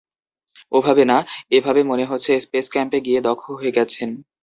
ওভাবে 0.71 1.03
না, 1.05 1.17
এভাবে 1.51 1.81
মনে 1.83 2.05
হচ্ছে, 2.05 2.31
স্পেস 2.41 2.65
ক্যাম্পে 2.73 2.99
গিয়ে 3.05 3.19
দক্ষ 3.27 3.43
হয়ে 3.51 3.75
গেছেন। 3.77 4.09